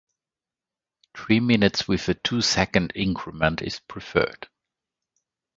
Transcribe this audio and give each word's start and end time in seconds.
Three 1.15 1.39
minutes 1.39 1.87
with 1.87 2.09
a 2.09 2.15
two-second 2.15 2.93
increment 2.95 3.61
is 3.61 3.77
preferred. 3.81 4.47